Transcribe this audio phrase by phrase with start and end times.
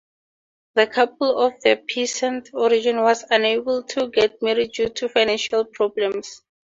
[0.73, 1.53] The couple, of
[1.87, 6.41] peasant origin, was unable to get married due to financial problems.